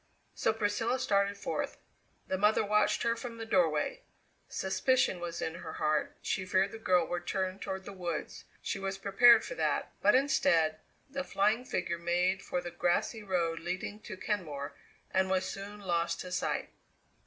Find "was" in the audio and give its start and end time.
5.19-5.43, 8.79-8.97, 15.29-15.45